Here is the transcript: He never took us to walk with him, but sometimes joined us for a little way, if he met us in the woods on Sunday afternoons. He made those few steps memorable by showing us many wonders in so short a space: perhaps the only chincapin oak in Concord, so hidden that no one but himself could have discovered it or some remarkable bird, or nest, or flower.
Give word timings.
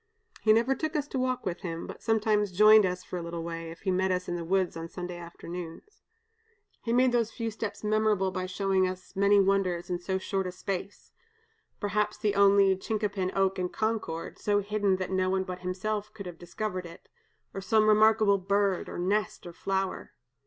He 0.41 0.51
never 0.51 0.73
took 0.73 0.95
us 0.95 1.07
to 1.09 1.19
walk 1.19 1.45
with 1.45 1.59
him, 1.61 1.85
but 1.85 2.01
sometimes 2.01 2.51
joined 2.51 2.87
us 2.87 3.03
for 3.03 3.17
a 3.19 3.21
little 3.21 3.43
way, 3.43 3.69
if 3.69 3.81
he 3.81 3.91
met 3.91 4.09
us 4.11 4.27
in 4.27 4.35
the 4.35 4.43
woods 4.43 4.75
on 4.75 4.87
Sunday 4.89 5.15
afternoons. 5.15 6.01
He 6.81 6.91
made 6.91 7.11
those 7.11 7.29
few 7.31 7.51
steps 7.51 7.83
memorable 7.83 8.31
by 8.31 8.47
showing 8.47 8.87
us 8.87 9.15
many 9.15 9.39
wonders 9.39 9.91
in 9.91 9.99
so 9.99 10.17
short 10.17 10.47
a 10.47 10.51
space: 10.51 11.11
perhaps 11.79 12.17
the 12.17 12.33
only 12.33 12.75
chincapin 12.75 13.31
oak 13.35 13.59
in 13.59 13.69
Concord, 13.69 14.39
so 14.39 14.57
hidden 14.59 14.95
that 14.95 15.11
no 15.11 15.29
one 15.29 15.43
but 15.43 15.59
himself 15.59 16.11
could 16.15 16.25
have 16.25 16.39
discovered 16.39 16.87
it 16.87 17.07
or 17.53 17.61
some 17.61 17.85
remarkable 17.87 18.39
bird, 18.39 18.89
or 18.89 18.97
nest, 18.97 19.45
or 19.45 19.53
flower. 19.53 20.13